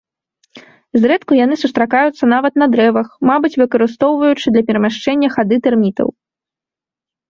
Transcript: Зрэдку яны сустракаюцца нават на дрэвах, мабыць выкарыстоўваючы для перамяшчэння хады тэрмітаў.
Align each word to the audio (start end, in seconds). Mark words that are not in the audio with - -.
Зрэдку 1.03 1.31
яны 1.39 1.55
сустракаюцца 1.65 2.31
нават 2.33 2.53
на 2.63 2.69
дрэвах, 2.73 3.07
мабыць 3.33 3.55
выкарыстоўваючы 3.65 4.47
для 4.59 4.69
перамяшчэння 4.73 5.27
хады 5.39 5.65
тэрмітаў. 5.67 6.07